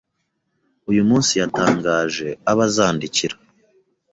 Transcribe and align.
uyu 0.89 1.01
munsi 1.09 1.33
yatangaje 1.41 2.27
abo 2.49 2.61
azandikira 2.67 3.35